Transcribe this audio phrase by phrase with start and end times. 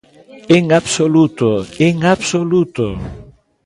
[0.57, 1.49] ¡En absoluto,
[1.87, 2.85] en absoluto!